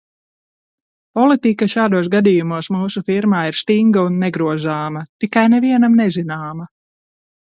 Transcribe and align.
Politika 1.17 1.65
šādos 1.73 2.07
gadījumos 2.15 2.69
mūsu 2.75 3.03
firmā 3.11 3.41
ir 3.49 3.59
stinga 3.59 4.05
un 4.09 4.15
negrozāma, 4.23 5.05
tikai 5.25 5.45
nevienam 5.55 5.99
nezināma... 6.01 6.67